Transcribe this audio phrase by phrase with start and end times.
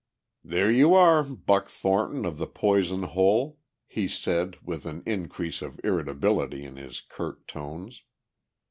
[0.43, 5.79] "There you are, Buck Thornton of the Poison Hole," he said with an increase of
[5.83, 8.01] irritability in his curt tones.